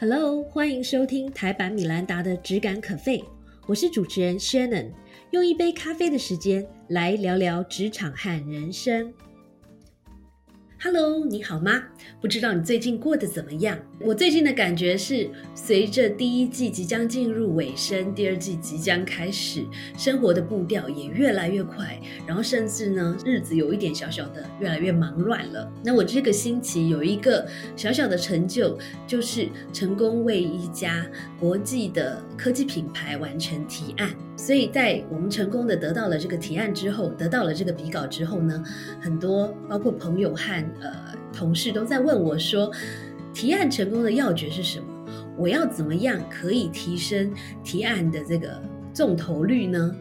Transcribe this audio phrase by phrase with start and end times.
[0.00, 3.24] Hello，欢迎收听台版米兰达的质感可废，
[3.66, 4.92] 我是主持人 Shannon，
[5.32, 9.12] 用一杯咖啡的时间来聊聊职场和人生。
[10.80, 11.82] Hello，你好吗？
[12.20, 13.76] 不知道你最近过得怎么样？
[13.98, 25.68] 我最近的感觉是，随着第一季即将进入尾声，第二季即将开始，生活的步调也越来越快，然后甚至呢，日子有一点小小的越来越忙乱了。
[25.82, 31.04] 那我这个星期有一个小小的成就，就是成功为一家
[31.40, 34.14] 国际的科技品牌完成提案。
[34.38, 38.64] 所以在我们成功的得到了这个提案之后，得到了这个笔稿之后呢，
[39.00, 40.92] 很多包括朋友和呃
[41.32, 42.70] 同事都在问我说，
[43.34, 44.86] 提案成功的要诀是什么？
[45.36, 48.62] 我要怎么样可以提升提案的这个
[48.94, 49.94] 中投率呢？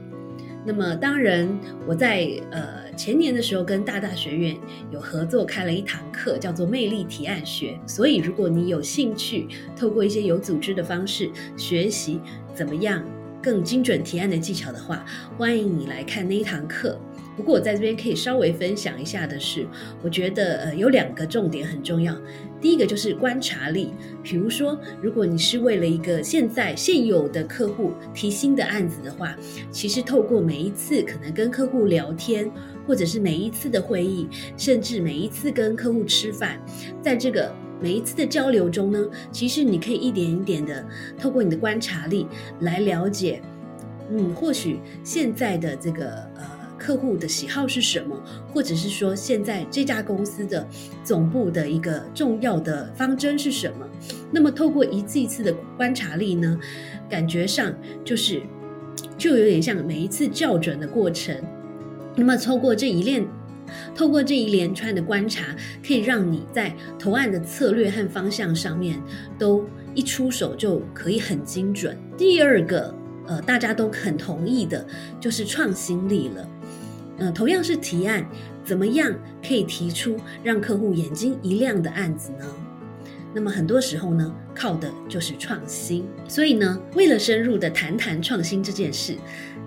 [0.64, 1.50] 那么当然，
[1.88, 4.56] 我在呃前年的时候跟大大学院
[4.92, 7.80] 有合作开了一堂课，叫做魅力提案学。
[7.88, 12.20] 所以如果你有兴趣，透过一些有组织的方式学习
[12.54, 13.04] 怎么样。
[13.48, 15.06] 更精准提案的技巧的话，
[15.38, 17.00] 欢迎你来看那一堂课。
[17.38, 19.66] 不过我在这边可以稍微分享一下的是，
[20.04, 22.14] 我觉得呃有两个重点很重要。
[22.60, 29.34] 第一个就是观察力，比如说如果你是为了一个现在现有的客户提新的案子的话，
[29.72, 32.52] 其实透过每一次可能跟客户聊天，
[32.86, 36.60] 或者是每一次的会议，甚至每一次跟客户吃饭，
[37.02, 37.50] 在这个。
[37.80, 39.00] 每一次的交流中呢，
[39.32, 40.86] 其实你可以一点一点的
[41.18, 42.28] 透过你的观察力
[42.62, 43.42] 来了解，
[44.10, 46.44] 嗯，或许现在的这个呃
[46.78, 48.20] 客户的喜好是什么，
[48.54, 50.68] 或者是说现在这家公司的
[51.04, 53.88] 总部的一个重要的方针是什么。
[54.32, 56.60] 那么透过一次一次的观察力呢，
[57.10, 58.42] 感觉上就是
[59.18, 61.36] 就有点像每一次校准的过程。
[62.16, 63.28] 那么透过这一链。
[63.96, 65.44] 透过这一连串的观察，
[65.86, 69.02] 可以让你在投案的策略和方向上面
[69.38, 71.98] 都一出手就可以很精准。
[72.18, 72.94] 第二个，
[73.28, 74.86] 呃，大家都很同意的，
[75.20, 76.50] 就是创新力了。
[77.18, 78.28] 呃，同样是提案，
[78.64, 79.14] 怎么样
[79.46, 82.46] 可以提出让客户眼睛一亮的案子呢？
[83.34, 86.06] 那么很多时候呢，靠的就是创新。
[86.28, 89.16] 所以呢，为了深入的谈谈创新这件事。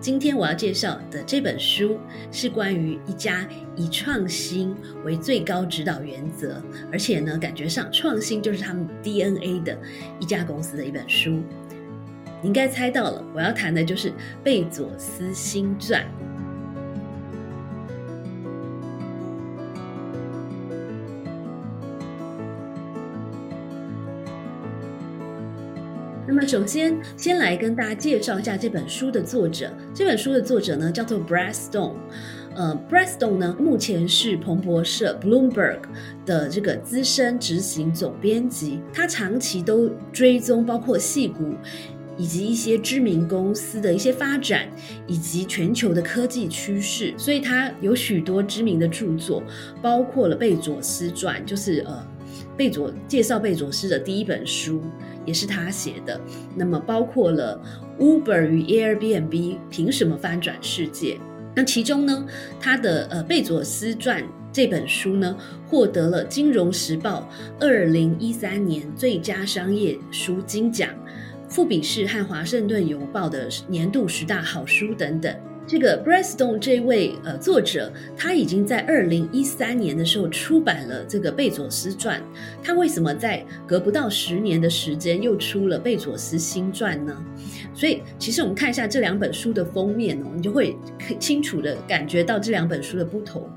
[0.00, 1.99] 今天我要介绍的这本书
[2.33, 3.47] 是关于一家
[3.77, 4.75] 以创新
[5.05, 9.78] 为最高指导原则，而且呢，感觉上创新就是他们 DNA 的
[10.19, 11.43] 一家公司的一本书。
[12.41, 14.11] 你应该猜到了，我要谈的就是
[14.43, 16.03] 贝佐斯新传。
[26.50, 29.72] 首先先来跟大家介绍一下这本书的作者。
[29.94, 31.94] 这本书的作者呢，叫做 Brad Stone。
[32.56, 35.78] 呃，Brad Stone 呢，目前是彭博社 Bloomberg
[36.27, 38.81] 的这个资深执行总编辑。
[38.93, 41.55] 他长期都追踪包括戏股
[42.19, 44.69] 以及一些知名公司的一些发展，
[45.06, 47.15] 以及全球的科技趋势。
[47.17, 49.41] 所以他有许多知名的著作，
[49.81, 52.05] 包括了《贝佐斯传》，就是呃，
[52.60, 54.82] 贝佐介绍贝佐斯的第一本书。
[55.25, 56.21] 也是他写的，
[56.54, 57.59] 那么包括了
[57.98, 61.19] Uber 与 Airbnb 凭什么翻转世界？
[61.56, 62.26] 那其中呢，
[62.60, 64.22] 他的呃贝佐斯传
[64.53, 65.34] 这本书呢，
[65.66, 67.26] 获得了金融时报
[67.59, 70.91] 二零一三年最佳商业书金奖，
[71.49, 75.34] 富比士和华盛顿邮报的年度十大好书等等。
[75.70, 82.20] 这个 Breston 这位呃作者，他已经在二零一三年的时候出版了这个贝佐斯传。
[82.60, 87.16] 他为什么在隔不到十年的时间又出了贝佐斯新传呢？
[87.72, 90.76] 所以其实我们看一下这两本书的封面哦，你就会
[91.20, 93.48] 清楚的感觉到这两本书的不同。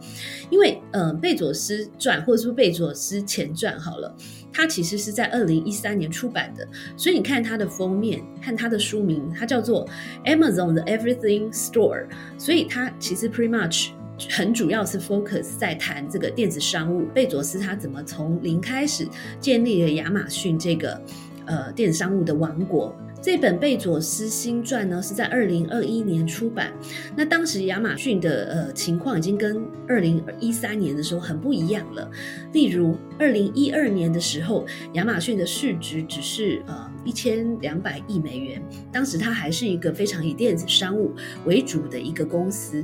[0.51, 4.15] 因为嗯，贝佐斯传或者是贝佐斯前传好了。
[4.53, 6.65] 它其实是在二零一三年出版的，
[6.95, 9.85] 所以你看它的封面，看它的书名，它叫做
[10.25, 12.05] Amazon 的 Everything Store，
[12.37, 13.89] 所以它其实 pretty much
[14.29, 19.07] 很主要是 focus 在谈这个电子商务，贝佐斯他怎么从零开始
[19.39, 21.01] 建立了亚马逊这个
[21.45, 22.95] 呃电子商务的王国。
[23.23, 26.73] 这本贝佐斯新传呢，是在二零二一年出版。
[27.15, 32.11] 那当时亚马逊的呃情况已经跟二零一三年的时候很不一样了。
[32.51, 34.65] 例如，二零一二年的时候，
[34.95, 38.61] 亚马逊的市值只是呃一千两百亿美元，
[38.91, 41.13] 当时它还是一个非常以电子商务
[41.45, 42.83] 为主的一个公司。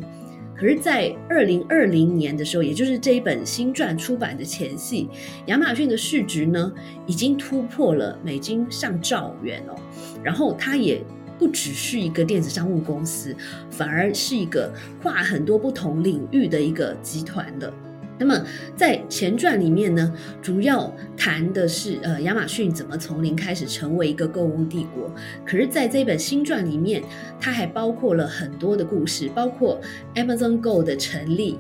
[0.59, 5.07] 可是，在二零二零年的时候，也就是这一本新传出版的前夕，
[5.45, 6.71] 亚马逊的市值呢，
[7.05, 9.75] 已经突破了美金上兆元哦。
[10.21, 11.01] 然后，它也
[11.37, 13.33] 不只是一个电子商务公司，
[13.69, 14.69] 反而是一个
[15.01, 17.71] 跨很多不同领域的一个集团的。
[18.19, 18.45] 那么
[18.75, 25.09] 在前传里面呢，主要谈的是呃亚马逊怎么从零开始成为一个购物帝国。
[25.45, 27.01] 可是，在这本新传里面，
[27.39, 29.79] 它还包括了很多的故事，包括
[30.15, 31.57] Amazon Go 的成立。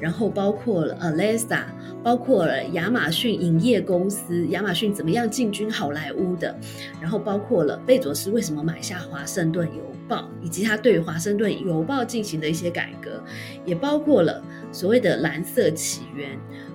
[0.00, 1.64] 然后包括了 Alexa，
[2.02, 6.58] 包括了亚马逊影业公司，亚马逊怎么样进军好莱坞的，
[7.00, 13.22] 然后包括了贝佐斯为什么买下华盛顿邮报，以及他对华盛顿邮报进行的一些改革，
[13.66, 14.42] 也包括了
[14.72, 16.30] 所谓的蓝色起源，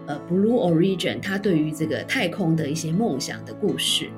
[0.05, 4.09] 呃，Blue Origin，他对于这个太空的一些梦想的故事，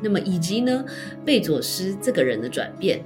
[0.00, 0.84] 那么以及呢，
[1.24, 3.02] 贝佐斯这个人的转变。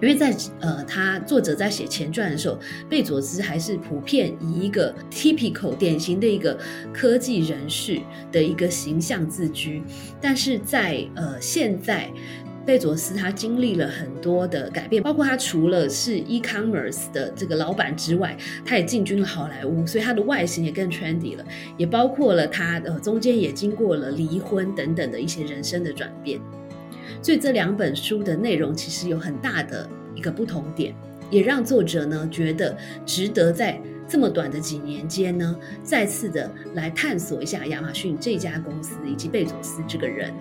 [0.00, 2.58] 因为在呃，他作者在写前传的时候，
[2.88, 6.56] 贝佐斯还是普遍以一个 typical 典型的一个
[6.92, 8.00] 科技人士
[8.30, 9.82] 的一个形象自居，
[10.20, 12.08] 但是在呃现在，
[12.64, 21.44] 贝佐斯他经历了很多的改变，包括他除了是 e-commerce 的这个老板之外，他也进军了好莱坞，所以他的外形也更 trendy 了，
[21.76, 26.38] 也包括了他呃中间也经过了离婚等等的一些人生的转变。
[27.22, 30.94] 所以这两本书的内容其实有很大的一个不同点，
[31.30, 40.32] 也让作者呢觉得值得在这么短的几年间呢，再次的来探索一下亚马逊这家公司以及贝佐斯这个人。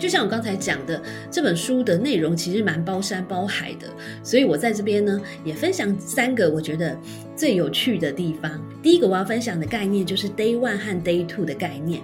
[0.00, 1.00] 就像我刚才讲的，
[1.30, 3.86] 这本书的内容其实蛮包山包海的，
[4.24, 6.98] 所以我在这边呢也分享三个我觉得
[7.36, 8.60] 最有趣的地方。
[8.82, 12.00] 第一个我要分享的概念就是 Day One 和 Day Two 的概念，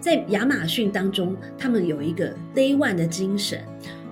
[0.00, 3.60] 在亚马逊当中，他们有一个 Day One 的精神。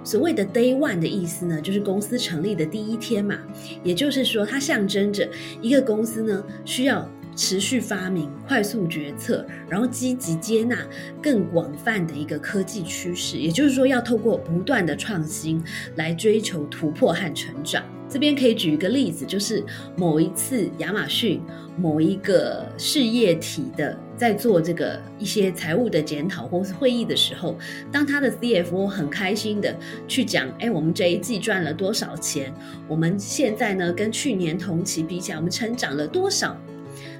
[0.02, 3.38] 所谓的 Day One 的意思呢，就是公司成立的第一天嘛，
[3.84, 5.28] 也就是说，它象征着
[5.62, 7.08] 一个公司呢需要。
[7.40, 10.76] 持续发明、快速决策，然后积极接纳
[11.22, 15.58] 更广泛的一个科技趋势，也就是说，要透过不断的创新
[15.96, 17.82] 来追求突破和成长。
[18.10, 19.64] 这边可以举一个例子，就是
[19.96, 21.40] 某一次亚马逊
[21.78, 27.56] 某一个事业体的在做这个一些财务的检讨或是会议的时候，
[27.90, 29.74] 当他的 CFO 很开心的
[30.06, 32.52] 去讲：“哎，我们这一季赚了多少钱？
[32.86, 36.54] 我们现在呢，跟去年同期比起来，我们成长了多少？”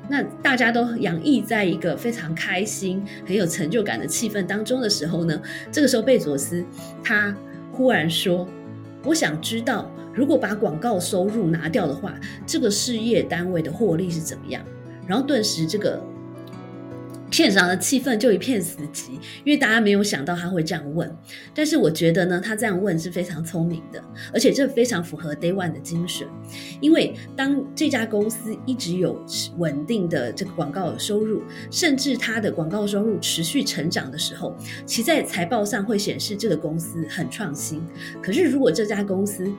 [0.08, 6.64] 那大家都洋溢在一个非常开心、很有成就感的气氛当中的时候呢，这个时候贝佐斯
[7.02, 7.35] 他
[7.73, 8.49] 忽然说
[9.05, 12.14] ：“我想知道，如果把广告收入拿掉的话，
[12.47, 14.62] 这个事业单位的获利是怎么样？”
[15.06, 16.03] 然后顿时这个。
[17.31, 19.12] 现场的气氛就一片死寂，
[19.44, 21.11] 因为大家没有想到他会这样问。
[21.55, 26.27] 但是我觉得呢，他这样问是非常聪明的，而且这非常符合 Day One 的精神。
[26.81, 29.25] 因为当这家公司一直有
[29.59, 34.55] 稳定的这个广告收入，甚至它的广告收入持续成长的时候，
[34.85, 37.81] 其在财报上会显示这个公司很创新。
[38.21, 39.50] 可是如果这家公司，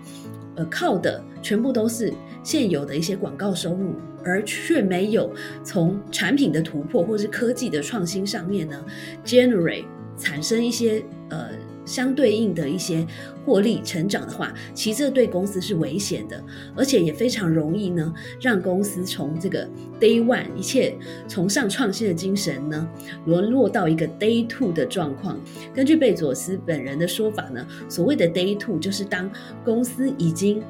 [0.56, 2.14] 呃，靠的全部都是
[2.44, 3.96] 现有的一些广告收入。
[4.24, 5.34] 而却没有
[5.64, 8.86] 从产品的突破或是科技的创新上面呢
[9.26, 11.50] ，generate 产生一些呃
[11.86, 13.06] 相对应的一些
[13.46, 16.44] 获利成长的话，其实这对公司是危险的，
[16.76, 19.68] 而且也非常容易呢让公司从这个
[20.00, 20.96] day one 一切
[21.28, 22.88] 崇尚创新的精神呢
[23.26, 25.40] 沦落到一个 day two 的状况。
[25.74, 29.30] 根据贝佐斯本人的说法呢，所谓的 day two 就是当
[29.64, 30.62] 公司已经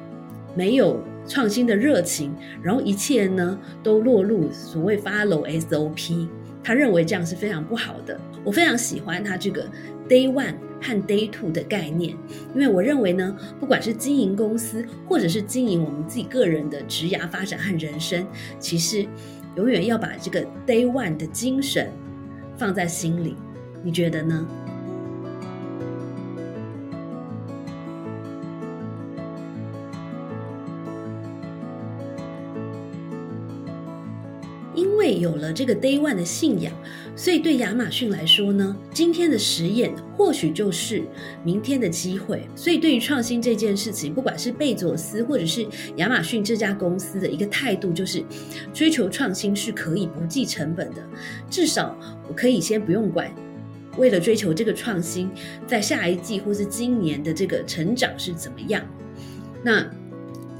[0.56, 1.00] 没有。
[1.24, 6.26] 创新的热情，然后一切呢都落入所谓 follow SOP，
[6.64, 8.20] 他认为这样是非常不好的。
[8.42, 9.64] 我非常喜欢他这个
[10.08, 12.16] day one 和 day two 的概念，
[12.54, 18.26] 因为我认为呢，不管是经营公司，或者是经营我们自己个人的职涯发展和人生，
[18.58, 19.06] 其实
[19.56, 21.90] 永远要把这个 day one 的精神
[22.56, 23.36] 放在心里。
[23.82, 24.46] 你觉得呢？
[34.74, 36.72] 因为有了这个 Day One 的信仰，
[37.14, 41.02] 所以对亚马逊来说呢，今天的实验或许就是
[41.44, 42.48] 明天的机会。
[42.56, 45.66] 所以对于创新这件事情，不管是贝佐斯或者是
[45.96, 48.24] 亚马逊这家公司的一个态度，就是
[48.72, 51.02] 追求创新是可以不计成本的。
[51.50, 51.96] 至少
[52.28, 53.30] 我可以先不用管，
[53.98, 55.30] 为了追求这个创新，
[55.66, 58.82] 在下一季或是今年的这个成长是怎么样。
[59.62, 59.88] 那。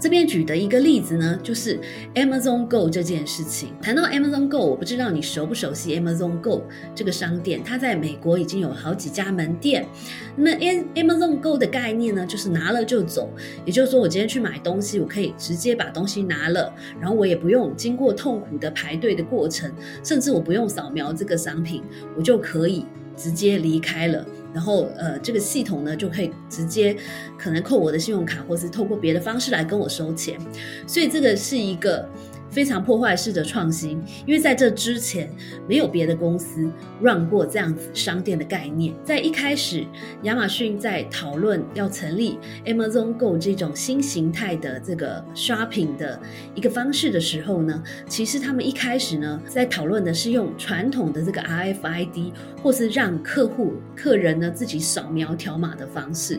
[0.02, 1.78] 这边举的一个例子呢，就是
[2.16, 3.68] Amazon Go 这件事情。
[3.80, 9.86] 谈到 Amazon Go，我不知道你熟不熟悉 Amazon Go 这个商店，它在美国已经有好几家门店。
[10.34, 13.30] 那 Am Amazon Go 的概念呢，就是拿了就走，
[13.64, 19.70] 也就是说，我今天去买东西，我可以直接把东西拿了，然后我也不用经过痛苦的排队的过程，
[20.02, 21.80] 甚至我不用扫描这个商品，
[22.16, 22.84] 我就可以
[23.16, 24.26] 直接离开了。
[24.52, 26.96] 然后呃，这个系统呢就可以直接
[27.38, 30.38] 可能扣我的信用卡，或是透过别的方式来跟我收钱，
[30.86, 32.08] 所以这个是一个。
[32.52, 35.28] 非常破坏式的创新，因为在这之前
[35.66, 38.94] 没有别的公司让过这样子商店的概念。
[39.02, 39.86] 在一开始，
[40.24, 46.20] 亚马逊在讨论要成立 Amazon Go 这种新形态的这个 shopping 的
[46.54, 52.32] 一个方式的时候呢，其实他们一开始呢在讨论的是用传统的这个 RFID
[52.62, 56.38] 或是让客户客人呢自己扫描条码的方式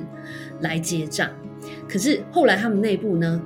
[0.62, 1.28] 来结账。
[1.90, 3.42] 可是后来他们内部呢。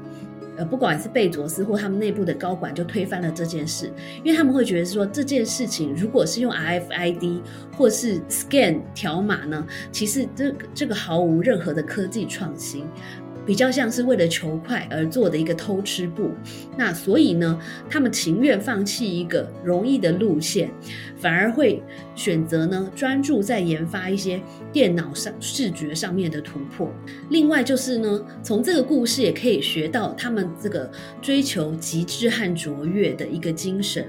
[0.57, 3.91] 呃，不管是贝佐斯或他们内部的高管就推翻了这件事，
[4.23, 7.41] 因为他们会觉得说这件事情如果是用 RFID
[7.77, 12.85] 或是 scan 条码呢，其实这这个毫无任何的科技创新。
[13.47, 16.31] 比较像是为了求快而做的一个偷吃步，
[16.77, 17.57] 那所以呢，
[17.89, 20.69] 他们情愿放弃一个容易的路线，
[21.17, 21.81] 反而会
[22.13, 24.41] 选择呢专注在研发一些
[24.73, 26.91] 电脑上视觉上面的突破。
[27.29, 34.05] 另外就是呢，从这个故事也可以学到他们这个追求极致和卓越的一个精神。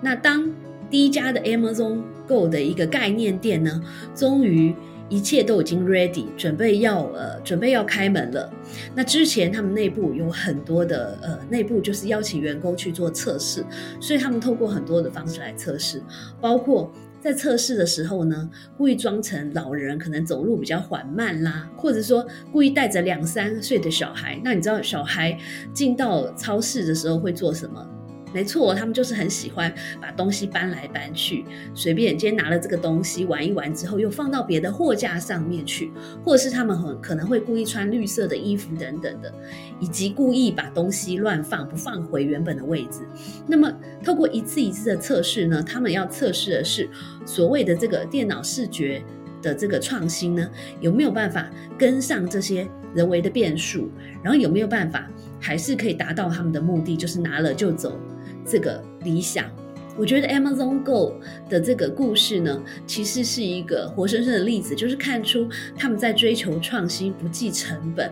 [0.00, 0.50] 那当
[0.90, 3.80] 第一家的 Amazon Go 的一个概念店呢，
[4.12, 4.74] 终于。
[5.08, 8.50] 一切都已经 ready，准备要呃准备要开门了。
[8.94, 13.64] 那之前他们内部有很多的呃内部就是邀请员工去做测试，
[14.00, 16.02] 所以他们透过很多的方式来测试，
[16.40, 16.90] 包括
[17.20, 24.40] 在测试的时候呢，故意装成老人，可能走路比较缓慢啦，或者说故意带着两三岁的小孩。
[24.42, 25.38] 那你知道小孩
[25.72, 27.86] 进到超市的时候会做什么？
[28.32, 35.92] 没错，他们就是很喜欢把东西搬来搬去，随便今天拿了这个东西玩一玩之后，又放到别的货架上面去，
[36.24, 39.32] 或者是他们很可能会故意穿绿色的衣服等等的，
[39.80, 43.00] 以及故意把东西乱放，不放回原本的位置。
[43.46, 43.70] 那么，
[44.02, 46.88] 透过一次一次的测试呢，他们要测试的是
[47.26, 49.02] 所谓的这个电脑视觉
[49.42, 53.90] 的这个创新呢，有没有办法跟上这些人为的变数，
[54.22, 57.98] 然后有没有办法还是可以达到他们的目的，就是拿了就走。
[58.44, 59.50] 这个理想，
[59.96, 61.14] 我觉得 Amazon Go
[61.48, 68.10] 的这个故事呢，其实是一个活生生的例子，就是看出他们在追求创新、不计成本，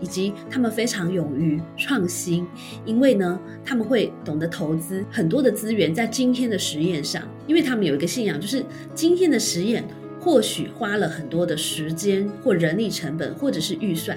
[0.00, 2.46] 以及他们非常勇于创新。
[2.84, 8.64] 因为呢，他们会懂得投资很多的资源在今天的实验上，因为他们有一个信仰，就是
[8.94, 9.84] 今天的实验
[10.20, 14.16] 或许花了很多的时间或人力成本或者是预算，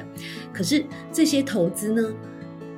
[0.53, 2.13] 可是这些投资呢？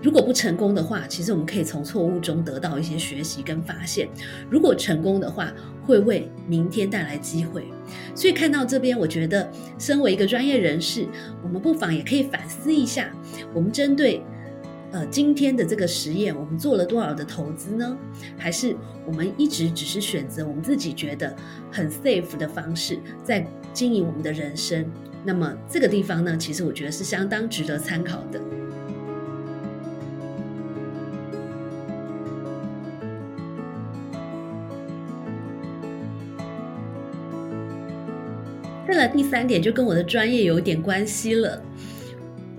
[0.02, 4.08] 如果不成功的话，其实我们可以从错误中得到一些学习跟发现；
[4.50, 5.54] 如果成功的话，
[5.86, 7.66] 会为明天带来机会。
[8.16, 11.06] 所以看到这边，我觉得身为一个专业人士，
[11.44, 13.12] 我们不妨也可以反思一下：
[13.54, 14.22] 我们针对
[14.92, 17.98] 呃今天的这个实验，我们做了多少的投资呢？
[18.38, 18.76] 还是
[19.06, 21.36] 我们一直只是选择我们自己觉得
[21.70, 24.86] 很 safe 的方式，在经营我们的人生？
[25.26, 28.40] 那么这个地方呢，其实我觉得是相当值得参考的。
[39.00, 41.62] 再来第三点，就跟我的专业有一点关系了。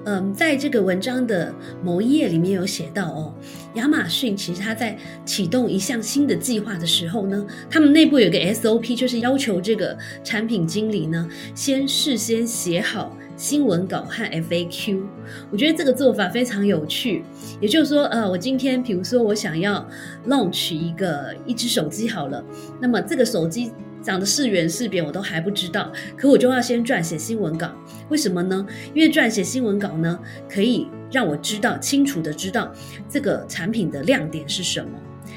[0.07, 1.55] 嗯，在这个文章的
[1.85, 3.35] 某一页里面有写到哦，
[3.75, 9.95] 亚马逊其实它在启动一项新的计划的时候呢，他们内部有个 SOP，就是要求这个
[10.25, 15.03] 产品经理呢，先事先写好新闻稿和 FAQ。
[15.51, 17.23] 我觉得这个做法非常有趣。
[17.61, 19.87] 也就是说，呃，我今天比如说我想要
[20.27, 22.43] launch 一个一只手机好了，
[22.81, 23.73] 那么这个手机。
[24.03, 27.73] 长得是圆是扁我都还不知道，可我就要先撰写新闻稿，
[28.09, 28.67] 为什么呢？
[28.95, 32.73] 因为撰写新闻稿呢，可以让我知道清楚的知道
[33.09, 34.91] 这个产品的亮点是什么。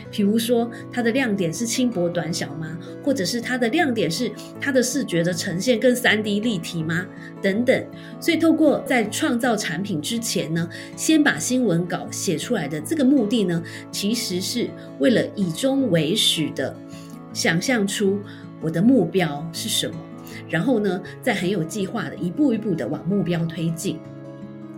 [0.10, 2.78] 比如说，它的亮点是轻薄短小吗？
[3.04, 7.06] 或者是它的亮点是它的视觉的呈现更三 D 立体吗？
[7.42, 7.86] 等等。
[8.20, 16.76] 所以，透过在创造产品之前呢，先把新闻稿写出来的这个目的呢，其实是为了以终为始的
[17.34, 18.20] 想象出。
[18.64, 19.96] 我的目标是什么？
[20.50, 24.00] 然后呢，再很有计划的一步一步的往目标推进。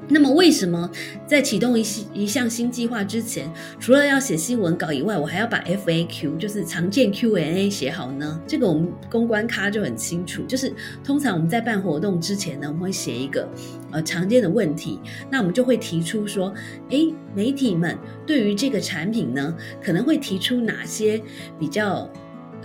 [0.07, 0.87] 那么，为什么
[1.25, 8.39] 在启动一一项新计划之前，除了要写新闻稿以外，我还要把 FAQ，就是常见 Q&A 写好呢？
[8.45, 10.71] 这个我们公关咖就很清楚，就是
[11.03, 13.49] 通常我们在办活动之前呢，我们会写一个
[13.91, 14.99] 呃常见的问题，
[15.31, 16.53] 那我们就会提出说，
[16.89, 21.19] 诶，媒体们对于这个产品呢，可能会提出哪些
[21.59, 22.07] 比较。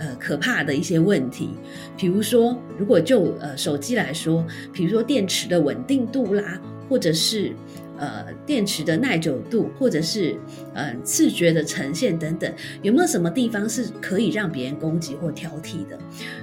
[0.01, 1.51] 呃，可怕的一些问题，
[1.95, 4.43] 比如说，如果就呃手机来说，
[4.73, 7.53] 比如说电池的稳定度啦，或者是
[7.99, 10.35] 呃电池的耐久度，或者是
[10.73, 15.95] 呃视觉的呈现等等，有没有什么地方是可以让别人攻击或挑剔的？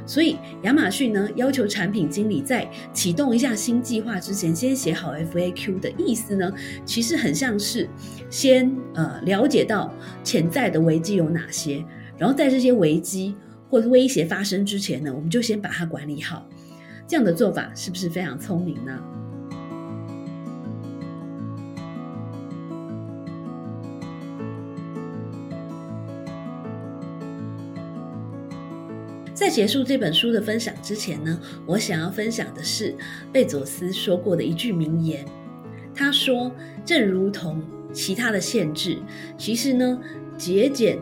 [0.06, 6.52] 所以亚马逊呢要求产品经理在启动一下新计划之前，先写好 FAQ 的意思呢，
[6.84, 7.88] 其实很像是
[8.30, 11.84] 先呃了解到潜在的危机有哪些，
[12.16, 13.34] 然后在这些危机
[13.70, 16.48] 或者威胁发生之前呢，我们就先把它管理好。
[17.06, 19.02] 这样的做法是不是非常聪明呢？
[29.32, 32.94] 在结束这本书的分享之前呢，我想要分享的是
[33.32, 35.24] 贝佐斯说过的一句名言。
[35.94, 36.52] 他说
[36.84, 38.98] ：“正如同其他的限制，
[39.38, 39.98] 其实呢，
[40.36, 40.98] 节俭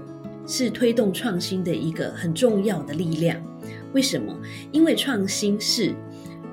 [0.47, 3.41] 是推动创新的一个很重要的力量。
[3.93, 4.35] 为什么？
[4.73, 5.95] 因为创新是。”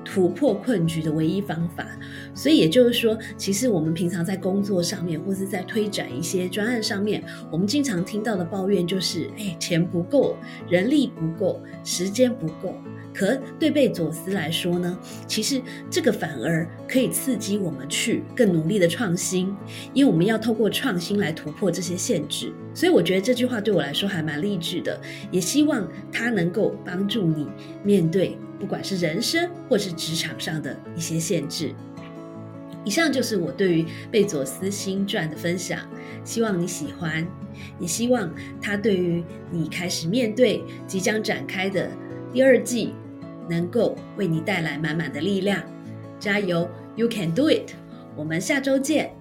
[0.04, 1.86] 突破困局的唯一方法，
[2.34, 10.36] 所以也就是说，其实我们平常在工作上面，或是在推展一些专案上面，我们经常听到的抱怨就是：哎，钱不够，
[10.68, 12.74] 人力不够，时间不够。
[13.16, 19.54] 可对贝佐斯来说呢，其实这个反而可以刺激我们去更努力的创新，
[19.92, 22.52] 因为我们要透过创新来突破这些限制。
[22.74, 27.46] 所以我觉得这句话对我来说还蛮励志的，也希望它能够帮助你
[27.84, 31.74] 面对不管是人生或是职场上的一些限制。
[32.84, 35.80] 以上就是我对于贝佐斯新传的分享，
[36.24, 37.26] 希望你喜欢，
[37.78, 38.30] 也希望
[38.60, 41.90] 他对于你开始面对即将展开的
[42.32, 42.94] 第二季。
[43.46, 45.62] 能够为你带来满满的力量，
[46.18, 47.72] 加油，You can do it！
[48.16, 49.14] 我们下周见。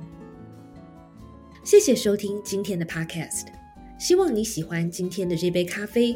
[1.61, 3.47] 谢谢收听今天的 Podcast，
[3.99, 6.15] 希望你喜欢今天的这杯咖啡。